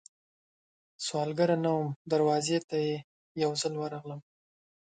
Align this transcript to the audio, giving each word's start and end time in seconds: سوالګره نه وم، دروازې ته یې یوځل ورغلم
سوالګره 1.05 1.55
نه 1.63 1.71
وم، 1.75 1.87
دروازې 2.11 2.57
ته 2.69 2.77
یې 2.87 2.95
یوځل 3.43 3.73
ورغلم 3.77 4.21